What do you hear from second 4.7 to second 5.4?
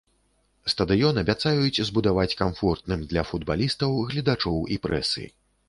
і прэсы.